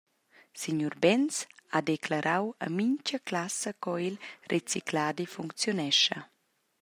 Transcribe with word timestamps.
Signur 0.61 0.93
Benz 1.01 1.35
ha 1.73 1.79
declarau 1.89 2.45
a 2.65 2.67
mintga 2.77 3.17
classa 3.29 3.69
co 3.83 3.91
il 4.07 4.15
recicladi 4.51 5.25
funcziunescha. 5.35 6.17